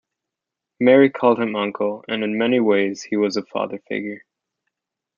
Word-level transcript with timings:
Marie 0.79 1.11
called 1.11 1.39
him 1.39 1.55
'Uncle', 1.55 2.03
and 2.07 2.23
in 2.23 2.35
many 2.35 2.59
ways 2.59 3.03
he 3.03 3.17
was 3.17 3.37
a 3.37 3.45
father 3.45 3.77
figure. 3.87 4.23